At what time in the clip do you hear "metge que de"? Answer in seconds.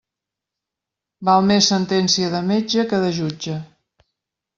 2.53-3.13